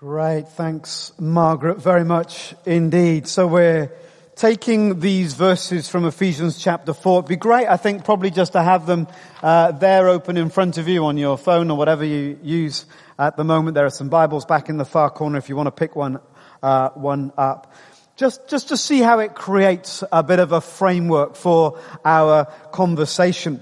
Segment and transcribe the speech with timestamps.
[0.00, 0.48] Great.
[0.48, 3.28] Thanks, Margaret, very much indeed.
[3.28, 3.92] So we're
[4.34, 7.18] taking these verses from Ephesians chapter 4.
[7.18, 9.08] It'd be great, I think, probably just to have them
[9.42, 12.86] uh, there open in front of you on your phone or whatever you use
[13.18, 13.74] at the moment.
[13.74, 16.18] There are some Bibles back in the far corner if you want to pick one,
[16.62, 17.70] uh, one up.
[18.16, 23.60] Just, just to see how it creates a bit of a framework for our conversation.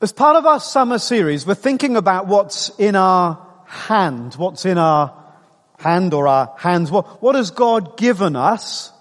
[0.00, 4.78] As part of our summer series, we're thinking about what's in our hand, what's in
[4.78, 5.14] our
[5.78, 8.92] hand or our hands, what, what has God given us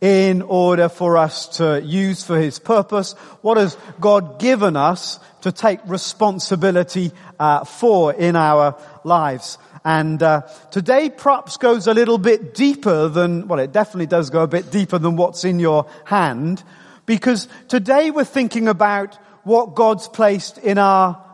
[0.00, 3.12] in order for us to use for His purpose?
[3.42, 9.58] What has God given us to take responsibility uh, for in our lives?
[9.84, 14.42] And uh, today perhaps goes a little bit deeper than, well, it definitely does go
[14.42, 16.62] a bit deeper than what's in your hand,
[17.06, 21.24] because today we're thinking about what God's placed in our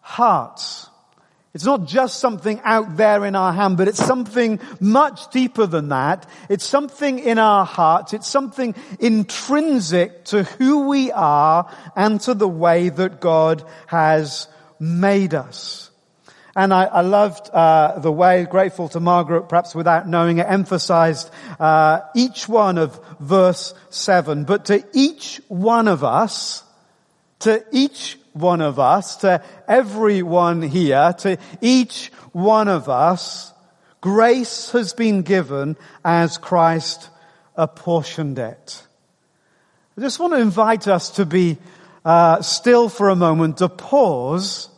[0.00, 0.87] hearts.
[1.54, 5.88] It's not just something out there in our hand, but it's something much deeper than
[5.88, 6.28] that.
[6.48, 8.12] It's something in our hearts.
[8.12, 14.46] It's something intrinsic to who we are and to the way that God has
[14.78, 15.90] made us.
[16.54, 21.30] And I, I loved uh, the way, grateful to Margaret, perhaps without knowing it, emphasized
[21.58, 24.44] uh, each one of verse seven.
[24.44, 26.62] But to each one of us,
[27.40, 33.52] to each one of us, to everyone here, to each one of us,
[34.00, 37.10] grace has been given as Christ
[37.56, 38.82] apportioned it.
[39.96, 41.58] I just want to invite us to be
[42.04, 44.68] uh, still for a moment, to pause,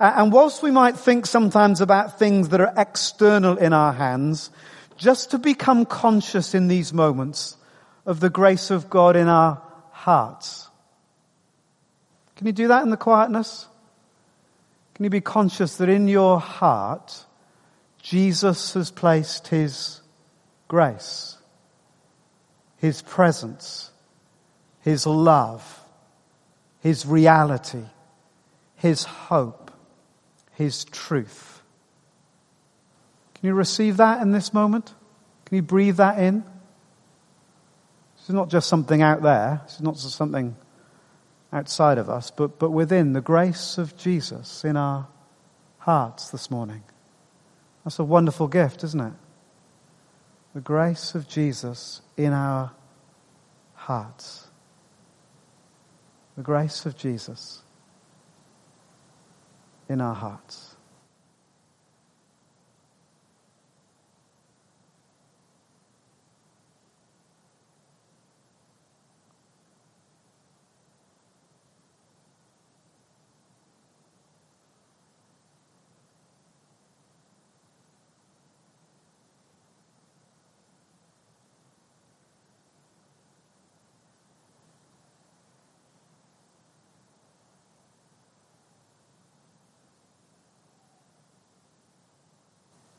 [0.00, 4.50] and whilst we might think sometimes about things that are external in our hands,
[4.96, 7.56] just to become conscious in these moments
[8.04, 10.65] of the grace of God in our hearts.
[12.36, 13.66] Can you do that in the quietness?
[14.94, 17.24] Can you be conscious that in your heart,
[18.00, 20.00] Jesus has placed His
[20.68, 21.36] grace,
[22.78, 23.90] His presence,
[24.80, 25.80] His love,
[26.80, 27.84] His reality,
[28.76, 29.70] His hope,
[30.52, 31.62] His truth.
[33.34, 34.94] Can you receive that in this moment?
[35.46, 36.40] Can you breathe that in?
[38.16, 39.60] This is not just something out there.
[39.64, 40.56] This is not just something
[41.56, 45.08] outside of us, but, but within the grace of Jesus in our
[45.78, 46.82] hearts this morning.
[47.82, 49.12] That's a wonderful gift, isn't it?
[50.54, 52.72] The grace of Jesus in our
[53.72, 54.48] hearts.
[56.36, 57.62] The grace of Jesus
[59.88, 60.65] in our hearts.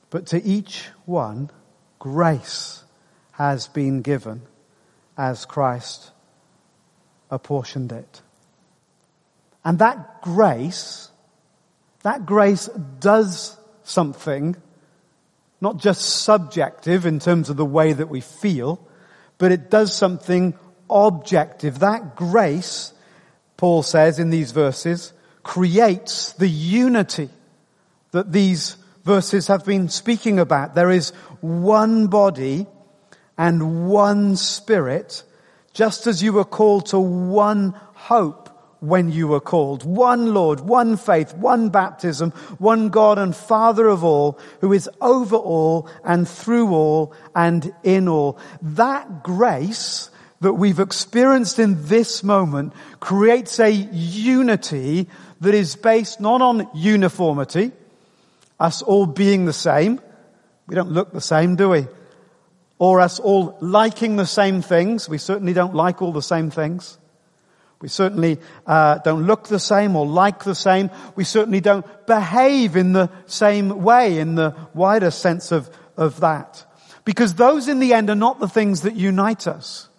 [0.10, 1.50] But to each one,
[2.00, 2.84] grace
[3.32, 4.42] has been given
[5.18, 6.12] as Christ
[7.30, 8.22] apportioned it.
[9.66, 11.10] And that grace,
[12.04, 12.68] that grace
[13.00, 14.56] does something,
[15.60, 18.80] not just subjective in terms of the way that we feel,
[19.38, 20.58] but it does something
[20.90, 21.80] objective.
[21.80, 22.94] That grace,
[23.58, 25.12] Paul says in these verses,
[25.44, 27.30] creates the unity
[28.12, 30.76] that these verses have been speaking about.
[30.76, 32.68] There is one body
[33.38, 35.24] and one spirit,
[35.74, 38.50] just as you were called to one hope
[38.82, 39.86] when you were called.
[39.86, 45.38] One Lord, one faith, one baptism, one God and Father of all, who is over
[45.38, 48.38] all and through all and in all.
[48.62, 50.10] That grace
[50.42, 55.08] that we've experienced in this moment creates a unity
[55.40, 57.72] that is based not on uniformity,
[58.60, 60.00] us all being the same.
[60.68, 61.88] We don't look the same, do we?
[62.80, 65.10] Or us all liking the same things.
[65.10, 66.98] We certainly don't like all the same things.
[67.80, 70.90] We certainly uh, don't look the same or like the same.
[71.16, 76.66] We certainly don't behave in the same way in the wider sense of, of that.
[77.06, 79.90] Because those in the end are not the things that unite us.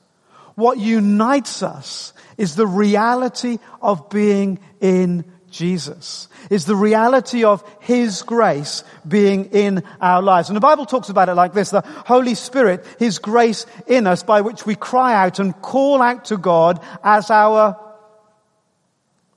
[0.56, 8.22] What unites us is the reality of being in Jesus, is the reality of His
[8.22, 10.48] grace being in our lives.
[10.48, 14.22] And the Bible talks about it like this, the Holy Spirit, His grace in us
[14.22, 17.78] by which we cry out and call out to God as our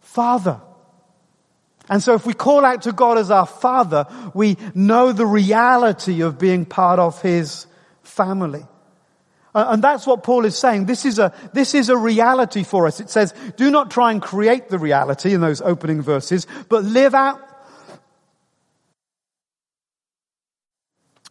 [0.02, 0.62] Father.
[1.90, 6.22] And so if we call out to God as our Father, we know the reality
[6.22, 7.68] of being part of His
[8.04, 8.66] family.
[9.54, 10.86] Uh, and that's what Paul is saying.
[10.86, 13.00] This is a, this is a reality for us.
[13.00, 17.14] It says, do not try and create the reality in those opening verses, but live
[17.14, 17.42] out,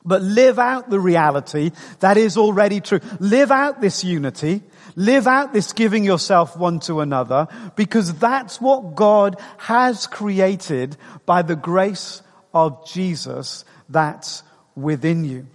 [0.05, 1.70] but live out the reality
[2.00, 3.00] that is already true.
[3.19, 4.62] Live out this unity.
[4.96, 10.96] Live out this giving yourself one to another because that's what God has created
[11.26, 12.22] by the grace
[12.52, 14.43] of Jesus that's
[14.75, 15.46] within you.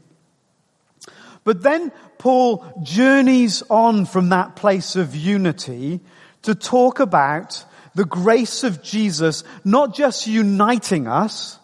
[1.44, 1.91] But then
[2.25, 6.00] Paul journeys on from that place of unity
[6.42, 7.63] to talk about
[7.94, 11.60] the grace of Jesus not just uniting us,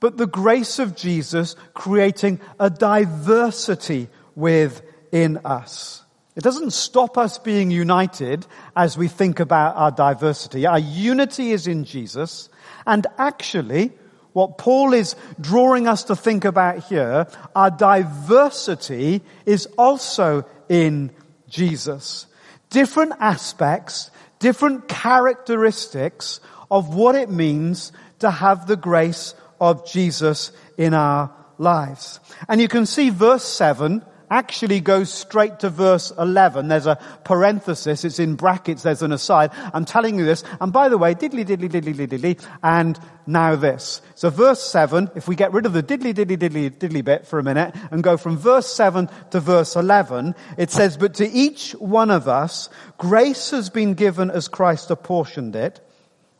[0.00, 6.02] but the grace of Jesus creating a diversity within us.
[6.34, 10.64] It doesn't stop us being united as we think about our diversity.
[10.64, 12.48] Our unity is in Jesus,
[12.86, 13.92] and actually,
[14.32, 21.10] what Paul is drawing us to think about here, our diversity is also in
[21.48, 22.26] Jesus.
[22.70, 26.40] Different aspects, different characteristics
[26.70, 32.20] of what it means to have the grace of Jesus in our lives.
[32.48, 36.68] And you can see verse 7 actually goes straight to verse 11.
[36.68, 38.04] There's a parenthesis.
[38.04, 38.82] It's in brackets.
[38.82, 39.50] There's an aside.
[39.74, 40.44] I'm telling you this.
[40.60, 44.00] And by the way, diddly, diddly, diddly, diddly, and now this.
[44.14, 47.38] So verse 7, if we get rid of the diddly, diddly, diddly, diddly bit for
[47.38, 51.72] a minute and go from verse 7 to verse 11, it says, but to each
[51.72, 52.68] one of us,
[52.98, 55.80] grace has been given as Christ apportioned it.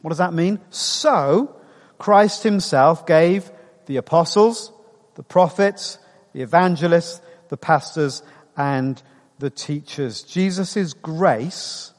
[0.03, 0.61] What does that mean?
[0.71, 1.57] So,
[1.99, 3.51] Christ himself gave
[3.87, 4.73] the apostles,
[5.17, 5.99] the prophets,
[6.33, 7.21] the evangelists,
[7.51, 8.23] the pastors
[8.57, 9.03] and
[9.39, 10.23] the teachers.
[10.23, 11.93] Jesus' grace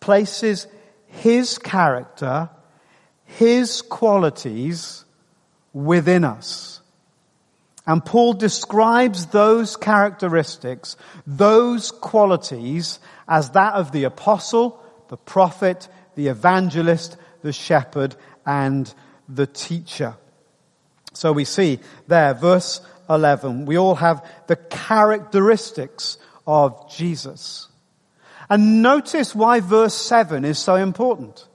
[0.00, 0.66] places
[1.06, 2.50] his character,
[3.24, 5.04] his qualities
[5.72, 6.80] within us.
[7.86, 10.96] And Paul describes those characteristics,
[11.26, 18.14] those qualities as that of the apostle, the prophet, the evangelist, the shepherd,
[18.46, 18.92] and
[19.28, 20.16] the teacher.
[21.12, 23.66] So we see there, verse 11.
[23.66, 27.68] We all have the characteristics of Jesus.
[28.48, 31.46] And notice why verse 7 is so important.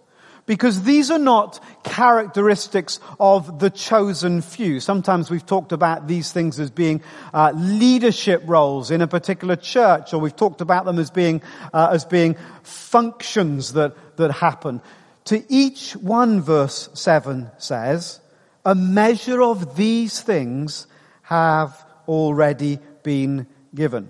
[0.48, 4.80] Because these are not characteristics of the chosen few.
[4.80, 7.04] Sometimes we've talked about these things as being
[7.34, 11.42] uh, leadership roles in a particular church, or we've talked about them as being
[11.74, 14.82] uh, as being functions that that happen.
[15.26, 18.22] To each one, verse seven says,
[18.64, 20.88] a measure of these things
[21.28, 24.10] have already been given.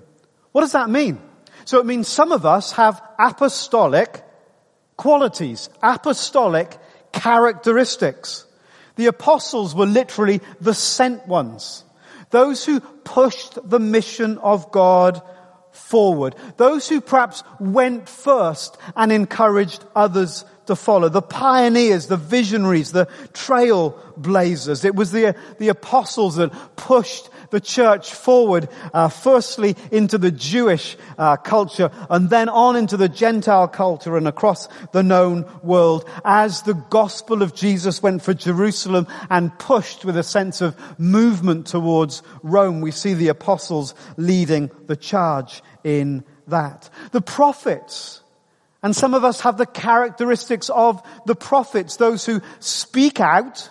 [0.51, 1.19] What does that mean?
[1.65, 4.23] So it means some of us have apostolic
[4.97, 6.77] qualities, apostolic
[7.11, 8.45] characteristics.
[8.97, 11.83] The apostles were literally the sent ones.
[12.29, 15.21] Those who pushed the mission of God
[15.71, 16.35] forward.
[16.57, 21.09] Those who perhaps went first and encouraged others to follow.
[21.09, 24.85] The pioneers, the visionaries, the trailblazers.
[24.85, 30.97] It was the, the apostles that pushed the church forward, uh, firstly into the Jewish
[31.17, 36.63] uh, culture and then on into the Gentile culture and across the known world as
[36.63, 42.23] the gospel of Jesus went for Jerusalem and pushed with a sense of movement towards
[42.43, 42.81] Rome.
[42.81, 46.89] We see the apostles leading the charge in that.
[47.11, 48.21] The prophets,
[48.87, 53.69] and some of us have the characteristics of the prophets, those who speak out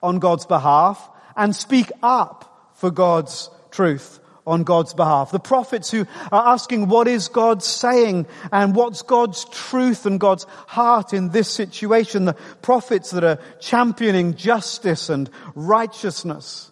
[0.00, 5.32] on God's behalf and speak up for God's truth on God's behalf.
[5.32, 10.44] The prophets who are asking what is God saying and what's God's truth and God's
[10.68, 12.24] heart in this situation.
[12.24, 16.70] The prophets that are championing justice and righteousness.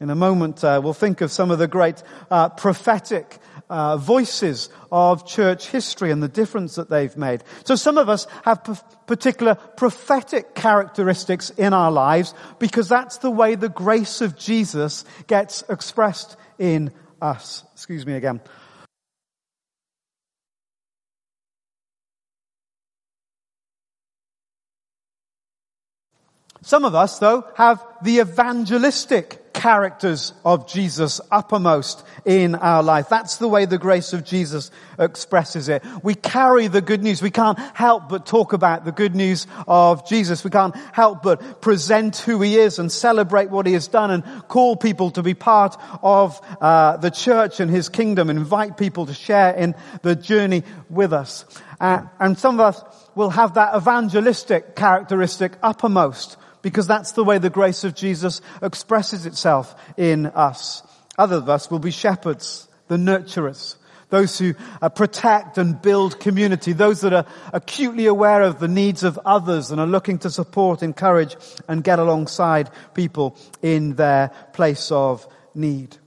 [0.00, 4.68] In a moment, uh, we'll think of some of the great uh, prophetic uh, voices
[4.92, 7.42] of church history and the difference that they've made.
[7.64, 8.74] So some of us have p-
[9.06, 15.64] particular prophetic characteristics in our lives because that's the way the grace of Jesus gets
[15.68, 17.64] expressed in us.
[17.72, 18.40] Excuse me again.
[26.64, 33.08] Some of us, though, have the evangelistic characters of Jesus uppermost in our life.
[33.08, 35.82] That's the way the grace of Jesus expresses it.
[36.02, 37.22] We carry the good news.
[37.22, 40.44] We can't help but talk about the good news of Jesus.
[40.44, 44.22] We can't help but present who he is and celebrate what he has done and
[44.48, 49.14] call people to be part of uh, the church and his kingdom invite people to
[49.14, 51.46] share in the journey with us.
[51.80, 57.36] Uh, and some of us will have that evangelistic characteristic uppermost because that's the way
[57.36, 60.82] the grace of Jesus expresses itself in us.
[61.18, 63.76] Other of us will be shepherds, the nurturers,
[64.08, 69.04] those who uh, protect and build community, those that are acutely aware of the needs
[69.04, 71.36] of others and are looking to support, encourage,
[71.68, 75.98] and get alongside people in their place of need.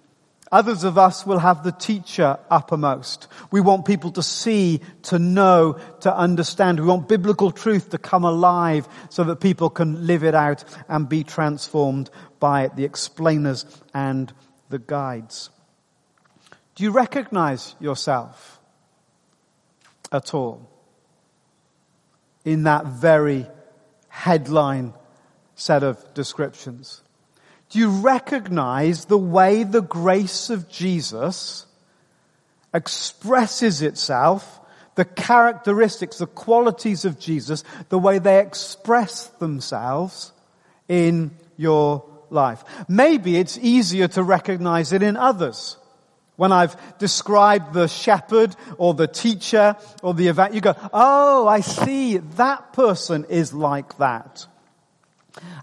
[0.51, 3.27] Others of us will have the teacher uppermost.
[3.51, 6.80] We want people to see, to know, to understand.
[6.80, 11.10] We want biblical truth to come alive so that people can live it out and
[11.10, 14.32] be transformed by it, the explainers and
[14.70, 15.50] the guides.
[16.75, 18.60] Do you recognize yourself
[20.12, 20.70] at all
[22.46, 23.48] in that very
[24.08, 24.94] headline
[25.56, 27.01] set of descriptions?
[27.69, 31.65] Do you recognize the way the grace of Jesus
[32.74, 34.59] expresses itself,
[34.95, 40.31] the characteristics, the qualities of Jesus, the way they express themselves
[40.88, 42.63] in your life?
[42.88, 45.77] Maybe it's easier to recognize it in others.
[46.38, 51.62] When I've described the shepherd or the teacher or the event, you go, oh, I
[51.62, 54.45] see, that person is like that.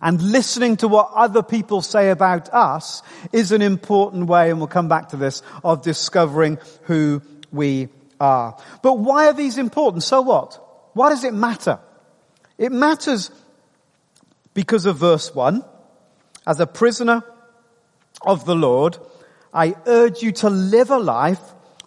[0.01, 3.03] And listening to what other people say about us
[3.33, 7.89] is an important way, and we'll come back to this, of discovering who we
[8.21, 8.57] are.
[8.83, 10.03] But why are these important?
[10.03, 10.61] So what?
[10.95, 11.79] Why does it matter?
[12.59, 13.31] It matters
[14.53, 15.65] because of verse 1.
[16.47, 17.25] As a prisoner
[18.23, 18.99] of the Lord,
[19.53, 21.41] I urge you to live a life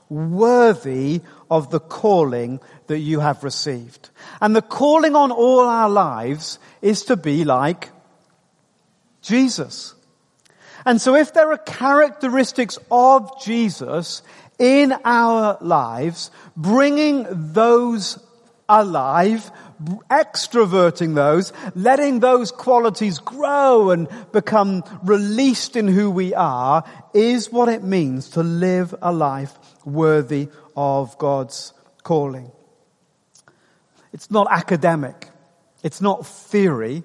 [0.09, 4.09] worthy of the calling that you have received.
[4.41, 7.89] And the calling on all our lives is to be like
[9.21, 9.93] Jesus.
[10.85, 14.21] And so if there are characteristics of Jesus
[14.57, 18.19] in our lives, bringing those
[18.69, 19.51] alive,
[20.09, 27.69] extroverting those, letting those qualities grow and become released in who we are, is what
[27.69, 32.51] it means to live a life worthy of God's calling.
[34.17, 35.29] It's not academic.
[35.83, 37.03] It's not theory.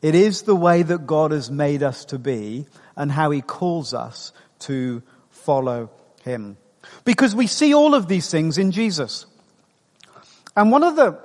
[0.00, 3.92] It is the way that God has made us to be and how He calls
[3.92, 5.90] us to follow
[6.22, 6.56] Him.
[7.04, 9.26] Because we see all of these things in Jesus.
[10.54, 11.18] And one of the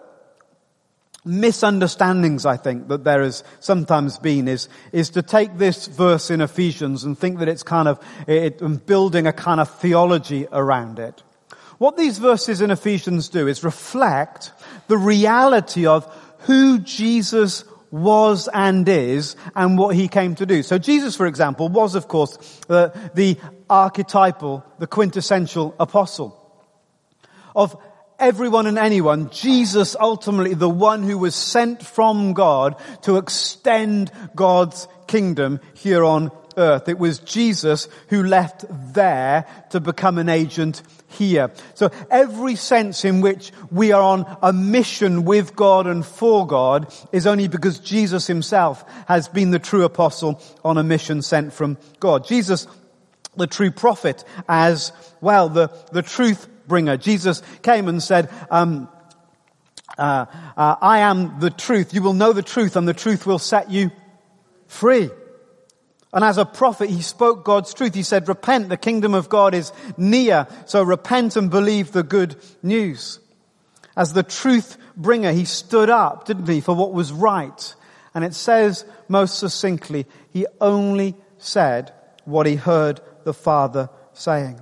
[1.23, 6.41] misunderstandings I think that there has sometimes been is, is to take this verse in
[6.41, 11.21] Ephesians and think that it's kind of, it, building a kind of theology around it.
[11.79, 14.51] What these verses in Ephesians do is reflect
[14.87, 16.05] the reality of
[16.39, 20.61] who Jesus was and is and what he came to do.
[20.61, 23.37] So Jesus, for example, was of course the
[23.69, 26.35] archetypal, the quintessential apostle.
[27.55, 27.75] Of
[28.19, 34.85] everyone and anyone, Jesus ultimately the one who was sent from God to extend God's
[35.07, 36.29] kingdom here on
[36.59, 36.87] earth.
[36.89, 41.51] It was Jesus who left there to become an agent here.
[41.73, 46.93] So every sense in which we are on a mission with God and for God
[47.11, 51.77] is only because Jesus himself has been the true apostle on a mission sent from
[51.99, 52.27] God.
[52.27, 52.67] Jesus,
[53.35, 56.97] the true prophet, as well, the, the truth bringer.
[56.97, 58.87] Jesus came and said, um,
[59.97, 60.25] uh,
[60.55, 61.93] uh, I am the truth.
[61.93, 63.91] You will know the truth and the truth will set you
[64.67, 65.09] free.
[66.11, 67.93] And as a prophet, he spoke God's truth.
[67.93, 70.47] He said, repent, the kingdom of God is near.
[70.65, 73.19] So repent and believe the good news.
[73.95, 77.75] As the truth bringer, he stood up, didn't he, for what was right.
[78.15, 81.93] And it says most succinctly, he only said
[82.25, 84.61] what he heard the Father saying.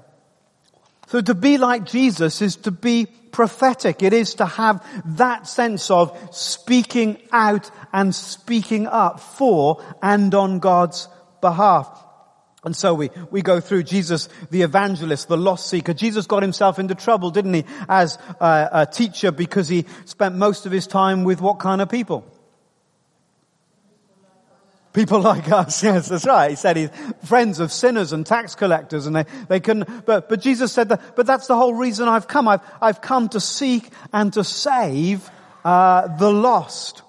[1.07, 4.03] So to be like Jesus is to be prophetic.
[4.03, 4.85] It is to have
[5.17, 11.07] that sense of speaking out and speaking up for and on God's
[11.41, 12.05] behalf.
[12.63, 15.93] And so we, we go through Jesus, the evangelist, the lost seeker.
[15.93, 20.65] Jesus got himself into trouble, didn't he, as a, a teacher because he spent most
[20.65, 22.25] of his time with what kind of people?
[24.91, 26.49] People like us, yes, that's right.
[26.49, 26.89] He said he's
[27.25, 31.15] friends of sinners and tax collectors and they, they can, but, but Jesus said that,
[31.15, 32.47] but that's the whole reason I've come.
[32.47, 35.29] I've, I've come to seek and to save,
[35.63, 37.03] uh, the lost.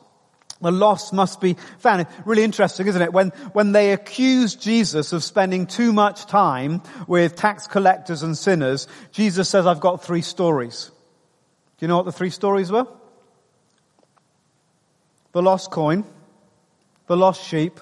[0.60, 2.06] The lost must be found.
[2.24, 3.12] Really interesting, isn't it?
[3.12, 8.88] When, when they accuse Jesus of spending too much time with tax collectors and sinners,
[9.12, 10.90] Jesus says, I've got three stories.
[11.78, 12.86] Do you know what the three stories were?
[15.32, 16.04] The lost coin,
[17.06, 17.78] the lost sheep,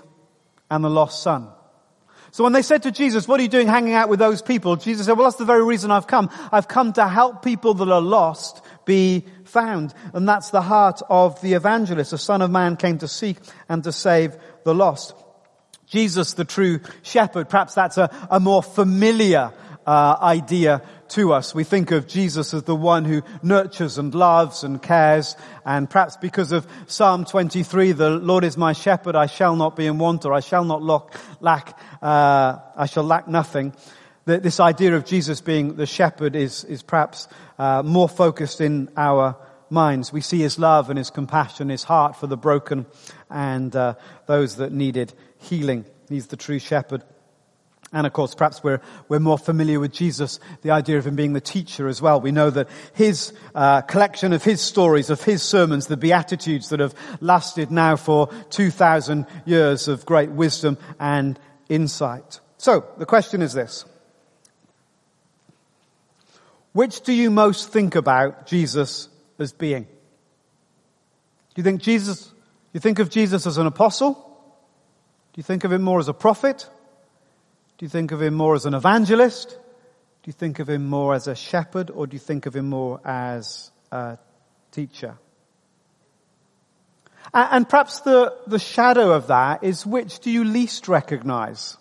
[0.71, 1.49] and the lost son.
[2.33, 4.77] So when they said to Jesus, what are you doing hanging out with those people?
[4.77, 6.29] Jesus said, well, that's the very reason I've come.
[6.53, 9.95] I've come to help people that are lost be found.
[10.13, 12.11] And that's the heart of the evangelist.
[12.11, 13.39] The son of man came to seek
[13.69, 15.15] and to save the lost.
[15.87, 19.53] Jesus, the true shepherd, perhaps that's a, a more familiar
[19.87, 21.55] uh, idea to us.
[21.55, 25.37] We think of Jesus as the one who nurtures and loves and cares.
[25.65, 29.87] And perhaps because of Psalm 23, the Lord is my shepherd, I shall not be
[29.87, 30.83] in want or I shall not
[31.41, 33.73] lack, uh, I shall lack nothing.
[34.25, 39.37] This idea of Jesus being the shepherd is, is perhaps uh, more focused in our
[39.71, 40.13] minds.
[40.13, 42.87] We see his love and his compassion, his heart for the broken
[43.31, 43.95] and uh,
[44.27, 45.85] those that needed healing.
[46.09, 47.03] He's the true shepherd.
[47.93, 51.35] And of course, perhaps we're, we're more familiar with Jesus, the idea of him being
[51.35, 52.21] the teacher as well.
[52.21, 56.81] We know that his uh, collection of his stories, of his sermons, the Beatitudes that
[56.81, 62.41] have lasted now for 2,000 years of great wisdom and insight.
[62.59, 63.85] So, the question is this.
[66.77, 69.85] Which do you most think about Jesus as being?
[69.85, 69.89] Do
[71.57, 72.31] you think Jesus,
[72.75, 74.13] you think of Jesus as an apostle?
[74.13, 76.69] Do you think of him more as a prophet?
[77.79, 79.49] Do you think of him more as an evangelist?
[79.49, 82.69] Do you think of him more as a shepherd or do you think of him
[82.69, 84.19] more as a
[84.71, 85.17] teacher?
[87.33, 91.79] And perhaps the, the shadow of that is which do you least recognize?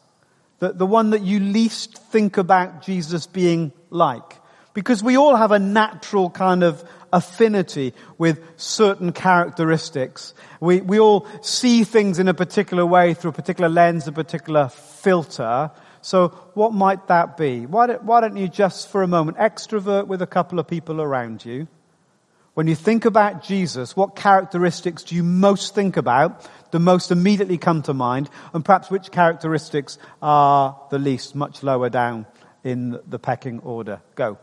[0.59, 4.37] The, the one that you least think about Jesus being like?
[4.75, 10.33] Because we all have a natural kind of affinity with certain characteristics.
[10.59, 14.67] We, we all see things in a particular way through a particular lens, a particular
[14.67, 15.71] filter.
[16.01, 17.65] So what might that be?
[17.65, 21.01] Why don't, why don't you just for a moment extrovert with a couple of people
[21.01, 21.69] around you?
[22.53, 27.57] When you think about Jesus, what characteristics do you most think about, the most immediately
[27.57, 32.25] come to mind, and perhaps which characteristics are the least, much lower down
[32.63, 34.01] in the pecking order?
[34.15, 34.37] Go.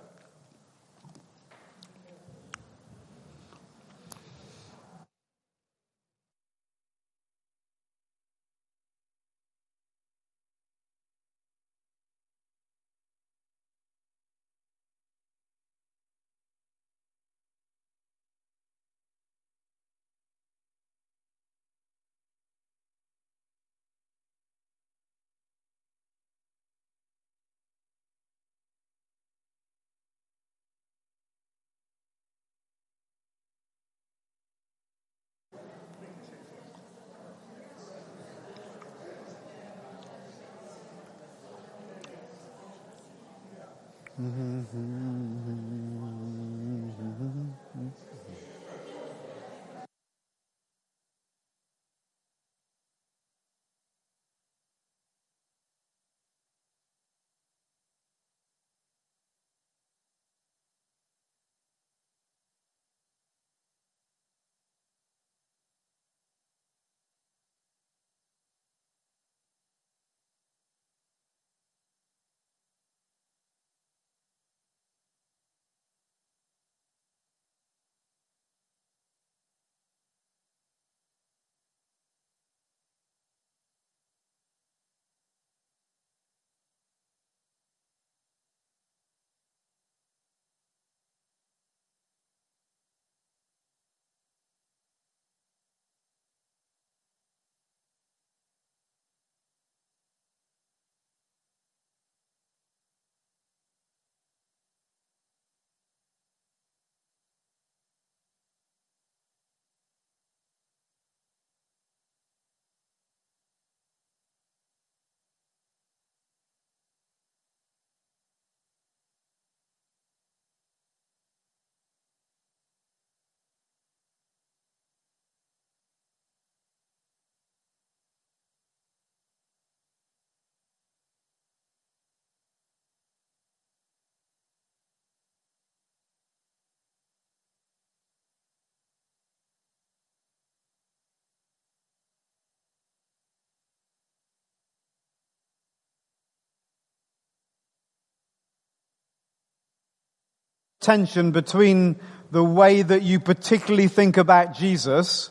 [150.82, 151.96] Tension between
[152.30, 155.30] the way that you particularly think about Jesus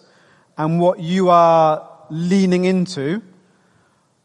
[0.57, 3.21] and what you are leaning into,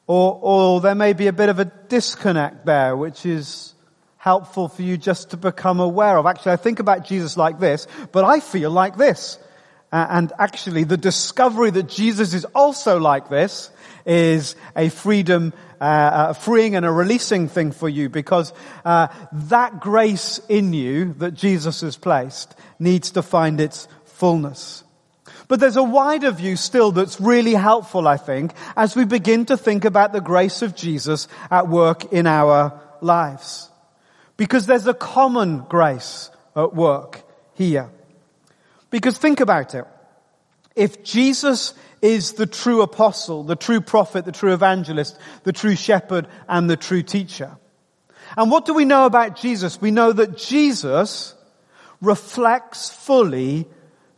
[0.07, 3.75] or, or there may be a bit of a disconnect there, which is
[4.17, 6.27] helpful for you just to become aware of.
[6.27, 9.39] Actually, I think about Jesus like this, but I feel like this.
[9.97, 13.71] Uh, and actually, the discovery that Jesus is also like this
[14.05, 18.53] is a freedom, uh, a freeing and a releasing thing for you because
[18.85, 24.85] uh, that grace in you that Jesus has placed needs to find its fullness.
[25.49, 29.57] But there's a wider view still that's really helpful, I think, as we begin to
[29.57, 33.71] think about the grace of Jesus at work in our lives.
[34.37, 37.23] Because there's a common grace at work
[37.55, 37.89] here.
[38.91, 39.85] Because think about it.
[40.75, 46.29] If Jesus is the true apostle, the true prophet, the true evangelist, the true shepherd,
[46.49, 47.57] and the true teacher.
[48.37, 49.81] And what do we know about Jesus?
[49.81, 51.35] We know that Jesus
[52.01, 53.67] reflects fully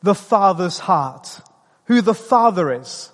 [0.02, 1.40] the Father's heart,
[1.85, 3.11] who the Father is.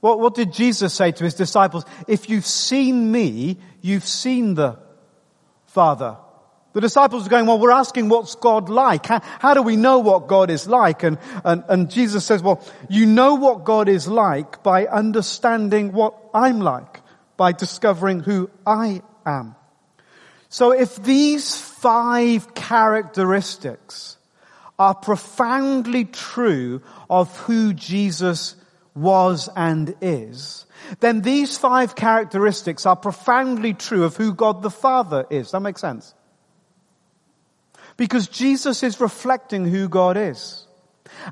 [0.00, 1.84] What, what did Jesus say to his disciples?
[2.08, 4.78] If you've seen me, you've seen the
[5.66, 6.16] Father.
[6.72, 9.06] The disciples are going, well, we're asking what's God like?
[9.06, 11.02] How, how do we know what God is like?
[11.02, 16.14] And, and, and Jesus says, well, you know what God is like by understanding what
[16.32, 17.02] I'm like,
[17.36, 19.54] by discovering who I am.
[20.48, 24.16] So if these five characteristics
[24.78, 28.56] are profoundly true of who Jesus
[28.94, 30.66] was and is,
[31.00, 35.50] then these five characteristics are profoundly true of who God the Father is.
[35.52, 36.14] That makes sense?
[37.96, 40.66] Because Jesus is reflecting who God is.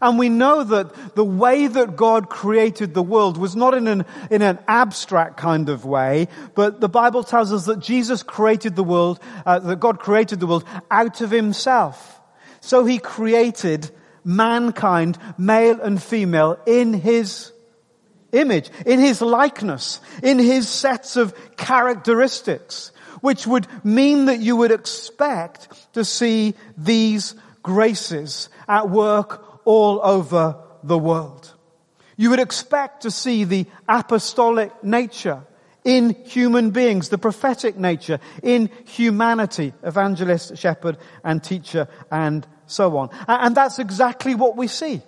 [0.01, 4.05] And we know that the way that God created the world was not in an,
[4.31, 8.85] in an abstract kind of way, but the Bible tells us that Jesus created the
[8.85, 12.21] world, uh, that God created the world out of himself.
[12.61, 13.91] So he created
[14.23, 17.53] mankind, male and female, in his
[18.33, 24.71] image, in his likeness, in his sets of characteristics which would mean that you would
[24.71, 31.55] expect to see these graces at work all over the world.
[32.17, 35.43] You would expect to see the apostolic nature
[35.85, 43.11] in human beings, the prophetic nature in humanity, evangelist, shepherd, and teacher, and so on.
[43.27, 45.01] And that's exactly what we see.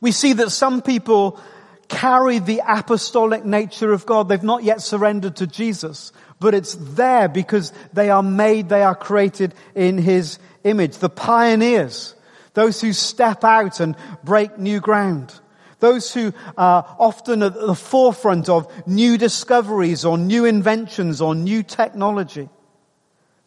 [0.00, 1.40] We see that some people
[1.88, 4.28] carry the apostolic nature of God.
[4.28, 8.94] They've not yet surrendered to Jesus, but it's there because they are made, they are
[8.94, 10.98] created in His image.
[10.98, 12.14] The pioneers,
[12.54, 15.32] those who step out and break new ground.
[15.80, 21.62] Those who are often at the forefront of new discoveries or new inventions or new
[21.62, 22.48] technology.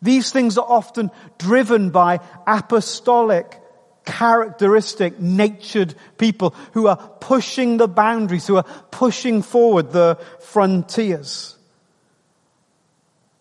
[0.02, 3.60] These things are often driven by apostolic
[4.06, 11.56] characteristic, natured people who are pushing the boundaries, who are pushing forward the frontiers.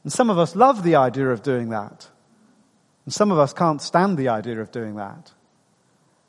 [0.02, 2.08] And some of us love the idea of doing that.
[3.04, 5.32] And some of us can't stand the idea of doing that.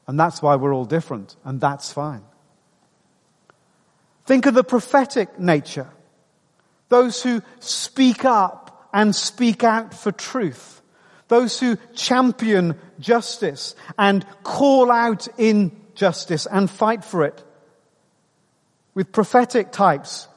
[0.08, 1.36] And that's why we're all different.
[1.44, 2.24] And that's fine.
[4.26, 5.90] Think of the prophetic nature.
[6.90, 10.82] Those who speak up and speak out for truth.
[11.30, 17.42] Those who champion justice and call out injustice and fight for it.
[18.94, 20.28] With prophetic types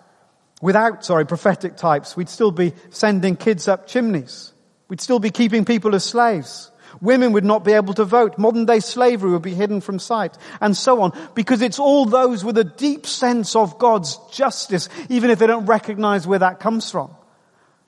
[0.64, 4.54] Without, sorry, prophetic types, we'd still be sending kids up chimneys.
[4.88, 6.70] We'd still be keeping people as slaves.
[7.02, 8.38] Women would not be able to vote.
[8.38, 10.38] Modern day slavery would be hidden from sight.
[10.62, 11.12] And so on.
[11.34, 15.66] Because it's all those with a deep sense of God's justice, even if they don't
[15.66, 17.14] recognize where that comes from.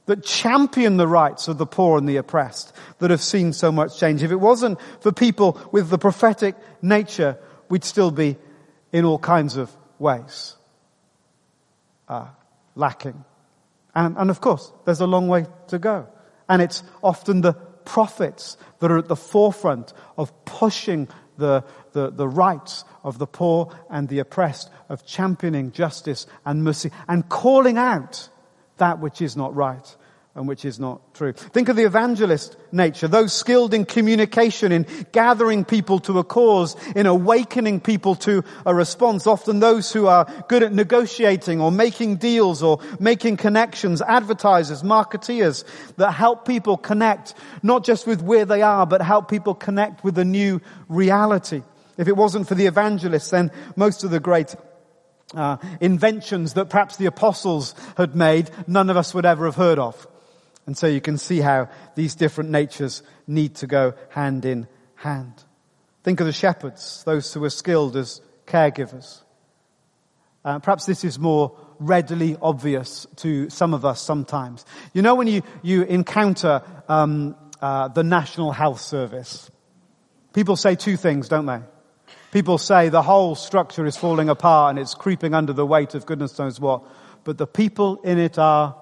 [0.05, 3.99] That champion the rights of the poor and the oppressed that have seen so much
[3.99, 4.23] change.
[4.23, 7.39] If it wasn't for people with the prophetic nature,
[7.71, 8.37] we'd still be
[8.93, 10.57] in all kinds of ways.
[12.07, 12.27] Uh,
[12.77, 13.25] lacking.
[13.95, 16.07] And, and of course, there's a long way to go.
[16.49, 21.09] And it's often the prophets that are at the forefront of pushing
[21.39, 26.91] the, the, the rights of the poor and the oppressed, of championing justice and mercy,
[27.09, 28.29] and calling out
[28.77, 29.97] that which is not right
[30.37, 31.33] and which is not true.
[31.33, 36.77] Think of the evangelist nature, those skilled in communication, in gathering people to a cause,
[36.95, 42.17] in awakening people to a response, often those who are good at negotiating or making
[42.17, 45.65] deals or making connections, advertisers, marketeers
[45.97, 50.19] that help people connect, not just with where they are, but help people connect with
[50.19, 51.63] a new reality.
[51.97, 54.55] If it wasn't for the evangelists, then most of the great
[55.35, 59.79] uh, inventions that perhaps the apostles had made, none of us would ever have heard
[59.79, 60.07] of.
[60.67, 65.33] And so you can see how these different natures need to go hand in hand.
[66.03, 69.21] Think of the shepherds, those who were skilled as caregivers.
[70.45, 74.65] Uh, perhaps this is more readily obvious to some of us sometimes.
[74.93, 79.51] You know when you, you encounter um, uh, the National Health Service,
[80.33, 81.61] people say two things, don't they?
[82.31, 86.07] People say the whole structure is falling apart and it's creeping under the weight of
[86.07, 86.85] goodness knows what.
[87.25, 88.77] But the people in it are,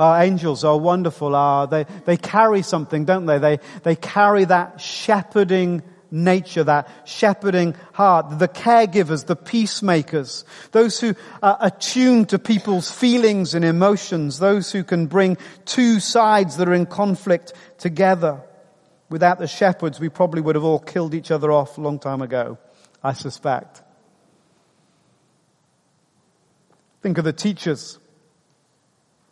[0.00, 3.38] are angels, are wonderful, are, they, they carry something, don't they?
[3.38, 11.14] They, they carry that shepherding nature, that shepherding heart, the caregivers, the peacemakers, those who
[11.42, 15.36] are attuned to people's feelings and emotions, those who can bring
[15.66, 18.40] two sides that are in conflict together.
[19.10, 22.22] Without the shepherds, we probably would have all killed each other off a long time
[22.22, 22.58] ago,
[23.04, 23.82] I suspect.
[27.02, 27.98] Think of the teachers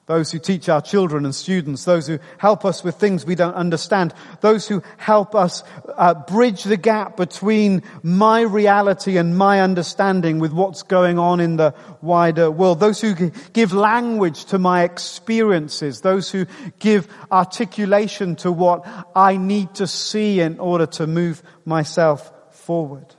[0.09, 3.55] those who teach our children and students, those who help us with things we don't
[3.55, 5.63] understand, those who help us
[5.97, 11.57] uh, bridge the gap between my reality and my understanding with what's going on in
[11.57, 16.47] the wider world, those who give language to my experiences, those who
[16.79, 23.15] give articulation to what I need to see in order to move myself forward.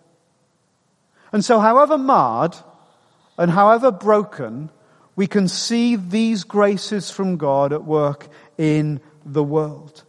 [1.32, 2.56] And so however marred
[3.38, 4.72] and however broken,
[5.20, 10.06] we can see these graces from God at work in the world.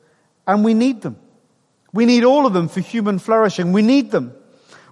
[0.46, 1.16] And we need them.
[1.92, 3.72] We need all of them for human flourishing.
[3.72, 4.32] We need them.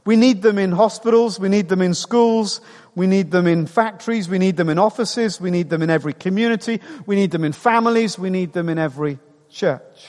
[0.04, 1.38] We need them in hospitals.
[1.38, 2.60] We need them in schools.
[2.96, 4.28] We need them in factories.
[4.28, 5.40] We need them in offices.
[5.40, 6.80] We need them in every community.
[7.06, 8.18] We need them in families.
[8.18, 10.04] We need them in every church.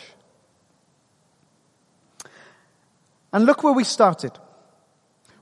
[3.31, 4.31] And look where we started.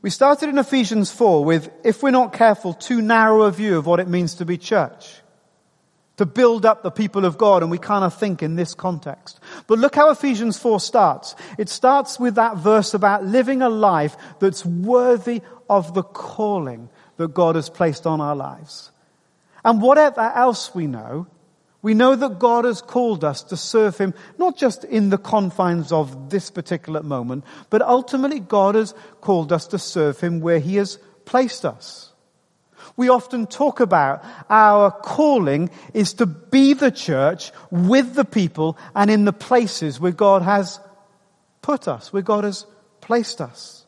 [0.01, 3.85] We started in Ephesians 4 with, if we're not careful, too narrow a view of
[3.85, 5.21] what it means to be church.
[6.17, 9.39] To build up the people of God, and we kind of think in this context.
[9.67, 11.35] But look how Ephesians 4 starts.
[11.57, 17.33] It starts with that verse about living a life that's worthy of the calling that
[17.33, 18.91] God has placed on our lives.
[19.63, 21.27] And whatever else we know,
[21.87, 25.93] we know that God has called us to serve Him, not just in the confines
[25.93, 30.75] of this particular moment, but ultimately God has called us to serve Him where He
[30.75, 32.11] has placed us.
[32.97, 39.09] We often talk about our calling is to be the church with the people and
[39.09, 40.81] in the places where God has
[41.61, 42.65] put us, where God has
[42.99, 43.85] placed us.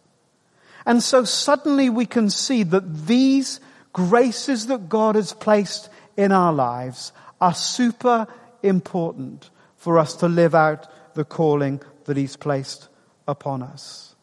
[0.85, 3.59] And so suddenly we can see that these
[3.91, 8.27] graces that God has placed in our lives are super
[8.63, 12.87] important for us to live out the calling that He's placed
[13.27, 14.15] upon us.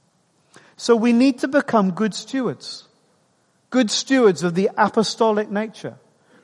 [0.76, 2.86] So we need to become good stewards.
[3.70, 5.98] Good stewards of the apostolic nature.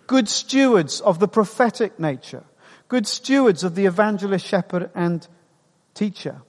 [0.06, 2.44] Good stewards of the prophetic nature.
[2.88, 5.26] Good stewards of the evangelist, shepherd, and
[5.94, 6.42] teacher.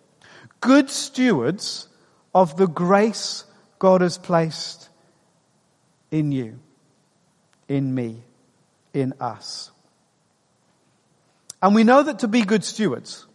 [0.59, 1.87] Good stewards
[2.33, 3.45] of the grace
[3.79, 4.89] God has placed
[6.09, 6.59] in you,
[7.67, 8.23] in me,
[8.93, 9.71] in us.
[11.63, 13.25] And we know that to be good stewards,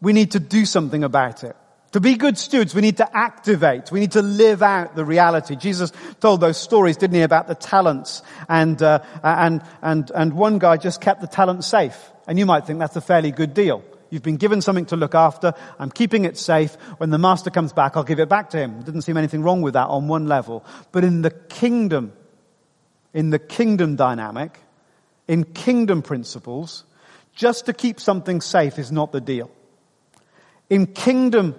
[0.00, 1.54] we need to do something about it.
[1.92, 3.92] To be good stewards, we need to activate.
[3.92, 5.54] We need to live out the reality.
[5.56, 10.58] Jesus told those stories, didn't he, about the talents, and uh, and and and one
[10.58, 11.98] guy just kept the talent safe.
[12.26, 13.84] And you might think that's a fairly good deal.
[14.08, 15.52] You've been given something to look after.
[15.78, 16.76] I'm keeping it safe.
[16.96, 18.80] When the master comes back, I'll give it back to him.
[18.82, 22.14] Didn't seem anything wrong with that on one level, but in the kingdom,
[23.12, 24.58] in the kingdom dynamic,
[25.28, 26.84] in kingdom principles,
[27.34, 29.50] just to keep something safe is not the deal.
[30.70, 31.54] In kingdom,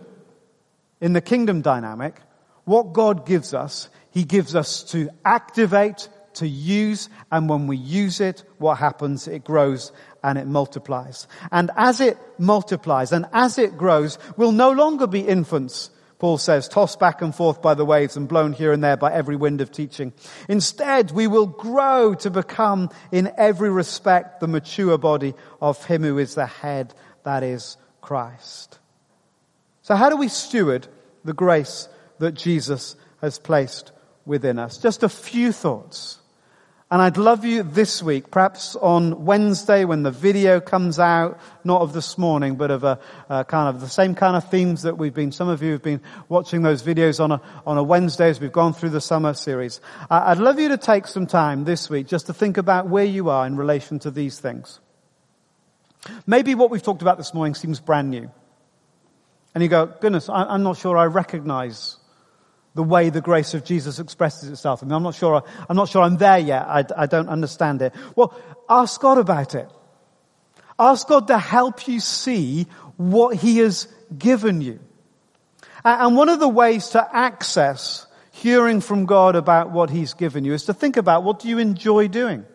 [1.01, 2.19] in the kingdom dynamic,
[2.65, 8.21] what God gives us, He gives us to activate, to use, and when we use
[8.21, 9.27] it, what happens?
[9.27, 9.91] It grows
[10.23, 11.27] and it multiplies.
[11.51, 15.89] And as it multiplies and as it grows, we'll no longer be infants
[16.23, 19.11] Paul says, tossed back and forth by the waves and blown here and there by
[19.11, 20.13] every wind of teaching.
[20.47, 26.17] Instead, we will grow to become in every respect the mature body of him who
[26.17, 26.93] is the head,
[27.25, 28.79] that is Christ.
[29.81, 30.87] So how do we steward
[31.25, 33.91] the grace that Jesus has placed
[34.25, 34.77] within us?
[34.77, 36.19] Just a few thoughts.
[36.93, 41.81] And I'd love you this week, perhaps on Wednesday when the video comes out, not
[41.81, 44.95] of this morning, but of a, a, kind of the same kind of themes that
[44.95, 48.29] we've been, some of you have been watching those videos on a, on a Wednesday
[48.29, 49.81] as we've gone through the summer series.
[50.11, 53.31] I'd love you to take some time this week just to think about where you
[53.31, 54.79] are in relation to these things.
[56.27, 58.29] Maybe what we've talked about this morning seems brand new.
[59.55, 61.97] And you go, goodness, I'm not sure I recognize
[62.75, 64.81] the way the grace of Jesus expresses itself.
[64.81, 66.63] I mean, I'm not sure, I'm not sure I'm there yet.
[66.63, 67.93] I, I don't understand it.
[68.15, 68.33] Well,
[68.67, 69.69] ask God about it.
[70.79, 74.79] Ask God to help you see what He has given you.
[75.85, 80.53] And one of the ways to access hearing from God about what He's given you
[80.53, 82.45] is to think about what do you enjoy doing?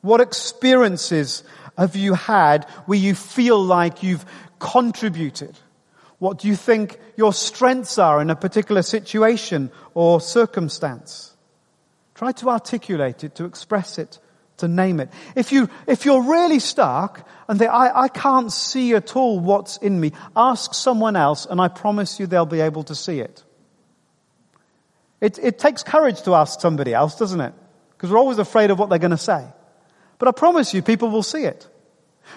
[0.00, 1.44] What experiences
[1.78, 4.24] have you had where you feel like you've
[4.58, 5.56] contributed?
[6.22, 11.36] What do you think your strengths are in a particular situation or circumstance?
[12.14, 14.20] Try to articulate it, to express it,
[14.58, 15.10] to name it.
[15.34, 19.78] If you, if you're really stuck and they, I, I can't see at all what's
[19.78, 23.42] in me, ask someone else and I promise you they'll be able to see it.
[25.20, 27.52] It, it takes courage to ask somebody else, doesn't it?
[27.96, 29.44] Because we're always afraid of what they're going to say.
[30.20, 31.68] But I promise you, people will see it.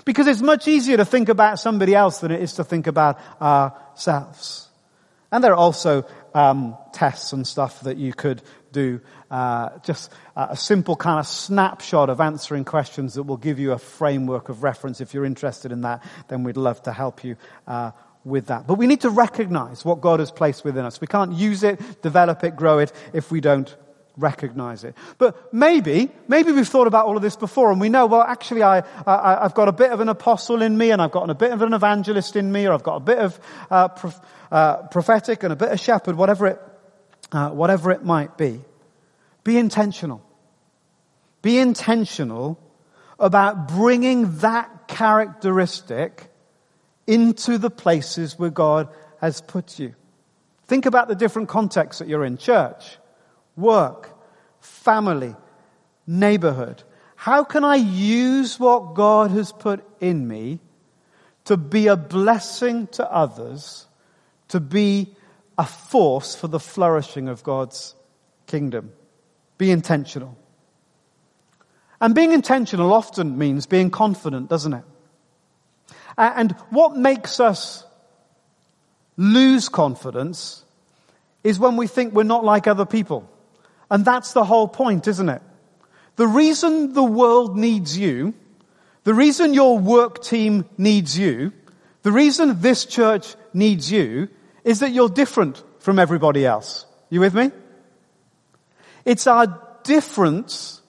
[0.03, 3.19] Because it's much easier to think about somebody else than it is to think about
[3.41, 4.69] ourselves.
[5.31, 9.01] And there are also um, tests and stuff that you could do.
[9.31, 13.79] Uh, just a simple kind of snapshot of answering questions that will give you a
[13.79, 15.01] framework of reference.
[15.01, 17.91] If you're interested in that, then we'd love to help you uh,
[18.23, 18.67] with that.
[18.67, 21.01] But we need to recognize what God has placed within us.
[21.01, 23.73] We can't use it, develop it, grow it if we don't
[24.17, 24.95] recognize it.
[25.17, 28.63] But maybe, maybe we've thought about all of this before and we know, well, actually
[28.63, 31.33] I, I, have got a bit of an apostle in me and I've got a
[31.35, 34.19] bit of an evangelist in me or I've got a bit of uh, prof,
[34.51, 36.61] uh, prophetic and a bit of shepherd, whatever it,
[37.31, 38.61] uh, whatever it might be.
[39.43, 40.21] Be intentional.
[41.41, 42.59] Be intentional
[43.19, 46.29] about bringing that characteristic
[47.07, 48.89] into the places where God
[49.21, 49.93] has put you.
[50.67, 52.37] Think about the different contexts that you're in.
[52.37, 52.97] Church,
[53.55, 54.17] work,
[54.59, 55.35] family,
[56.07, 56.83] neighborhood.
[57.15, 60.59] How can I use what God has put in me
[61.45, 63.87] to be a blessing to others,
[64.49, 65.15] to be
[65.57, 67.95] a force for the flourishing of God's
[68.47, 68.91] kingdom?
[69.57, 70.37] Be intentional.
[72.01, 74.83] And being intentional often means being confident, doesn't it?
[76.17, 77.85] And what makes us
[79.17, 80.63] lose confidence
[81.43, 83.29] is when we think we're not like other people.
[83.89, 85.41] And that's the whole point, isn't it?
[86.15, 88.33] The reason the world needs you,
[89.03, 91.51] the reason your work team needs you,
[92.03, 94.29] the reason this church needs you
[94.63, 96.85] is that you're different from everybody else.
[97.09, 97.51] You with me?
[99.05, 100.81] It's our difference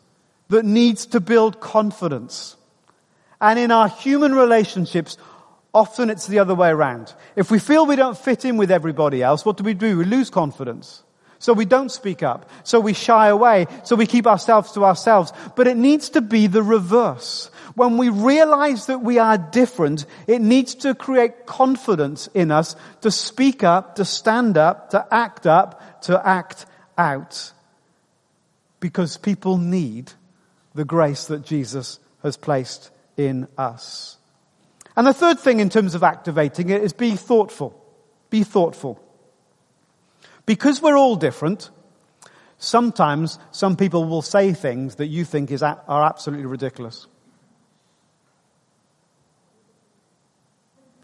[0.49, 2.57] that needs to build confidence.
[3.41, 5.19] And in our human relationships,
[5.75, 7.15] often it's the other way around.
[7.35, 9.99] If we feel we don't fit in with everybody else, what do we do?
[9.99, 11.03] We lose confidence.
[11.47, 12.51] So we don't speak up.
[12.65, 13.69] So we shy away.
[13.85, 15.33] So we keep ourselves to ourselves.
[15.55, 17.53] But it needs to be the reverse.
[17.77, 23.13] When we realize that we are different, it needs to create confidence in us to
[23.13, 26.67] speak up, to stand up, to act up, to act
[26.99, 27.53] out.
[28.81, 30.11] Because people need
[30.75, 34.17] the grace that Jesus has placed in us.
[34.97, 37.81] And the third thing in terms of activating it is be thoughtful.
[38.31, 39.01] Be thoughtful.
[40.47, 41.71] Because we're all different,
[42.57, 47.07] sometimes some people will say things that you think is, are absolutely ridiculous.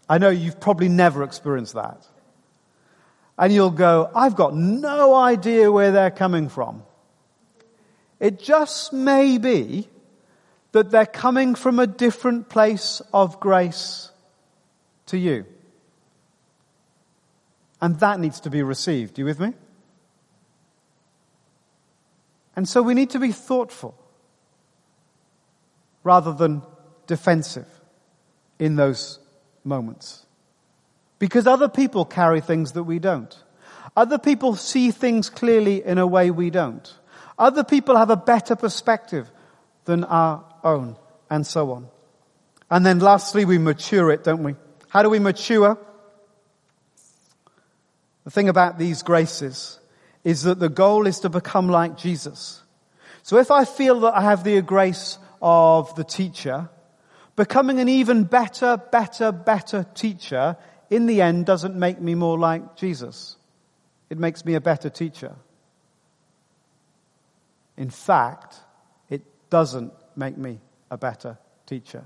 [0.09, 2.07] I know you've probably never experienced that.
[3.37, 6.83] And you'll go, I've got no idea where they're coming from.
[8.19, 9.89] It just may be
[10.71, 14.11] that they're coming from a different place of grace
[15.07, 15.45] to you.
[17.83, 19.19] And that needs to be received.
[19.19, 19.51] You with me?
[22.55, 23.93] And so we need to be thoughtful
[26.01, 26.61] rather than
[27.07, 27.67] defensive
[28.57, 29.19] in those
[29.65, 30.25] moments.
[31.19, 33.37] Because other people carry things that we don't.
[33.97, 36.89] Other people see things clearly in a way we don't.
[37.37, 39.29] Other people have a better perspective
[39.83, 40.95] than our own,
[41.29, 41.89] and so on.
[42.71, 44.55] And then lastly, we mature it, don't we?
[44.87, 45.77] How do we mature?
[48.23, 49.79] The thing about these graces
[50.23, 52.61] is that the goal is to become like Jesus.
[53.23, 56.69] So if I feel that I have the grace of the teacher,
[57.35, 60.57] becoming an even better, better, better teacher
[60.89, 63.35] in the end doesn't make me more like Jesus.
[64.09, 65.35] It makes me a better teacher.
[67.75, 68.55] In fact,
[69.09, 70.59] it doesn't make me
[70.91, 72.03] a better teacher.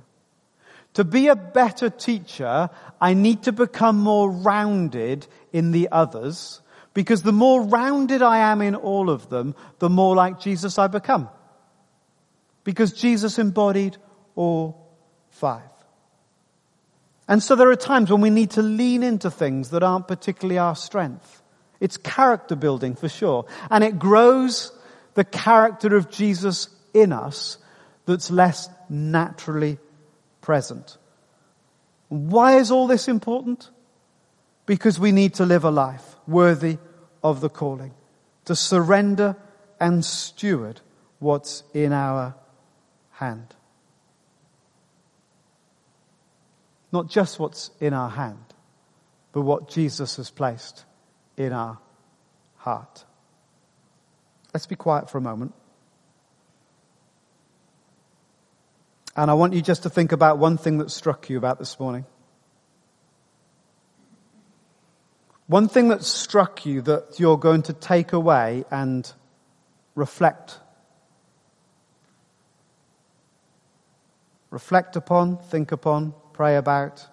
[0.97, 6.59] To be a better teacher, I need to become more rounded in the others
[6.95, 10.87] because the more rounded I am in all of them, the more like Jesus I
[10.87, 11.29] become.
[12.63, 13.95] Because Jesus embodied
[14.33, 14.89] all
[15.29, 15.69] five.
[17.27, 20.57] And so there are times when we need to lean into things that aren't particularly
[20.57, 21.43] our strength.
[21.79, 23.45] It's character building for sure.
[23.69, 24.71] And it grows
[25.13, 27.59] the character of Jesus in us
[28.07, 29.77] that's less naturally
[30.47, 30.97] present.
[32.07, 33.69] Why is all this important?
[34.67, 36.77] because we need to live a life worthy
[37.23, 37.93] of the calling,
[38.45, 39.35] to surrender
[39.79, 40.81] and steward
[41.17, 42.35] what's in our
[43.11, 43.55] hand.
[46.91, 48.43] Not just what's in our hand,
[49.31, 50.85] but what Jesus has placed
[51.37, 51.79] in our
[52.57, 53.05] heart.
[54.53, 55.53] Let's be quiet for a moment.
[59.18, 61.80] And I want you just to think about one thing that struck you about this
[61.80, 62.05] morning.
[65.47, 69.11] One thing that struck you that you're going to take away and
[69.95, 70.59] reflect.
[74.51, 77.03] Reflect upon, think upon, pray about,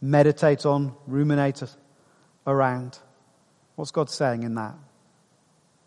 [0.00, 1.62] meditate on, ruminate
[2.46, 2.98] around.
[3.76, 4.74] What's God saying in that?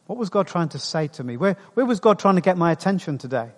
[0.05, 1.35] What was God trying to say to me?
[1.35, 3.49] Where, where was God trying to get my attention today?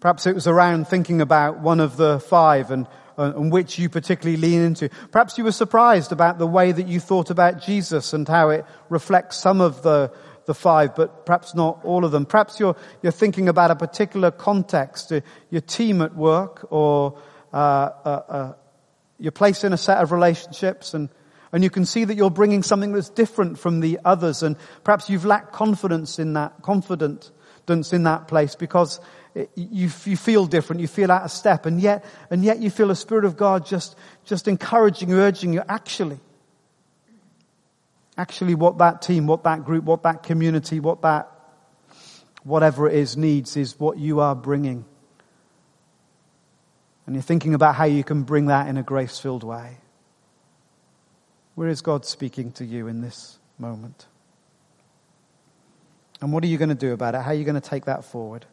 [0.00, 2.86] Perhaps it was around thinking about one of the five and,
[3.16, 4.88] and which you particularly lean into.
[5.10, 8.64] Perhaps you were surprised about the way that you thought about Jesus and how it
[8.88, 10.12] reflects some of the,
[10.46, 12.26] the five, but perhaps not all of them.
[12.26, 15.20] Perhaps you're, you're thinking about a particular context, uh,
[15.50, 17.20] your team at work, or
[17.52, 18.52] uh, uh, uh,
[19.18, 21.08] your place in a set of relationships, and,
[21.50, 25.10] and you can see that you're bringing something that's different from the others, and perhaps
[25.10, 27.32] you've lacked confidence in that, confidence
[27.68, 29.00] in that place because
[29.54, 32.88] you, you feel different, you feel out of step, and yet, and yet you feel
[32.88, 36.18] the Spirit of God just, just encouraging urging you, actually,
[38.16, 41.30] actually what that team, what that group, what that community, what that,
[42.42, 44.84] whatever it is needs is what you are bringing.
[47.06, 49.78] And you're thinking about how you can bring that in a grace filled way.
[51.54, 54.06] Where is God speaking to you in this moment?
[56.20, 57.22] And what are you going to do about it?
[57.22, 58.44] How are you going to take that forward?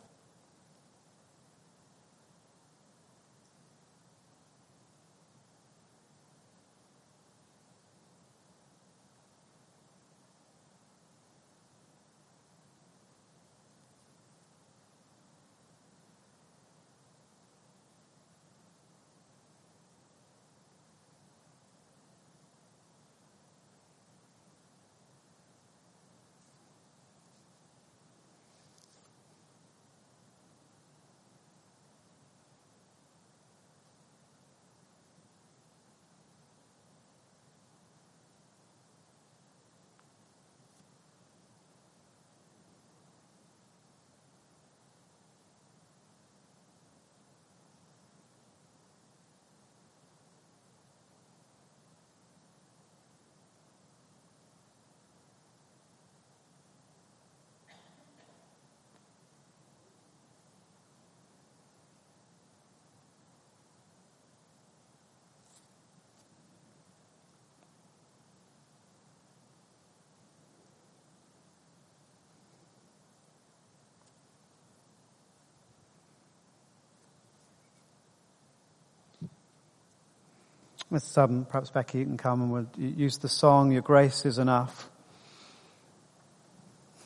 [80.92, 84.90] Um, perhaps Becky, you can come and we'll use the song, Your Grace is Enough.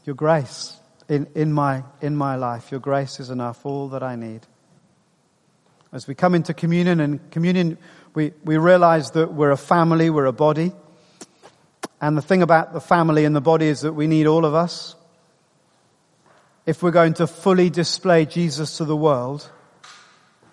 [0.06, 0.78] Your grace
[1.08, 4.42] in, in, my, in my life, your grace is enough, all that I need.
[5.92, 7.78] As we come into communion, and communion,
[8.14, 10.72] we, we realize that we're a family, we're a body.
[12.02, 14.54] And the thing about the family and the body is that we need all of
[14.54, 14.96] us.
[16.66, 19.50] If we're going to fully display Jesus to the world,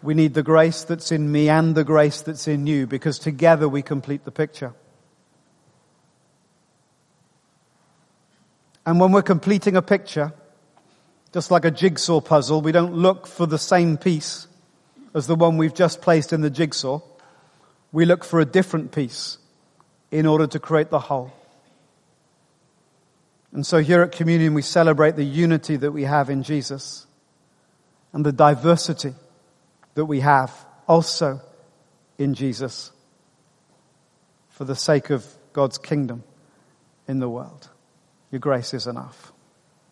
[0.02, 3.68] we need the grace that's in me and the grace that's in you because together
[3.68, 4.72] we complete the picture.
[8.84, 10.32] And when we're completing a picture,
[11.32, 14.46] just like a jigsaw puzzle, we don't look for the same piece
[15.12, 17.00] as the one we've just placed in the jigsaw.
[17.90, 19.38] We look for a different piece
[20.10, 21.32] in order to create the whole.
[23.52, 27.06] And so here at communion, we celebrate the unity that we have in Jesus
[28.12, 29.14] and the diversity
[29.96, 30.52] that we have
[30.86, 31.40] also
[32.18, 32.92] in Jesus
[34.50, 36.22] for the sake of God's kingdom
[37.08, 37.70] in the world.
[38.30, 39.32] Your grace is enough.